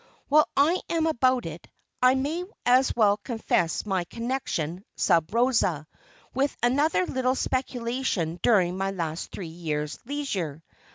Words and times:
While 0.29 0.49
I 0.57 0.81
am 0.89 1.05
about 1.05 1.45
it, 1.45 1.67
I 2.01 2.15
may 2.15 2.43
as 2.65 2.91
well 2.95 3.17
confess 3.17 3.85
my 3.85 4.03
connection, 4.05 4.83
sub 4.95 5.31
rosa, 5.31 5.85
with 6.33 6.57
another 6.63 7.05
little 7.05 7.35
speculation 7.35 8.39
during 8.41 8.79
my 8.79 9.15
three 9.15 9.45
years' 9.49 9.99
"leisure." 10.03 10.63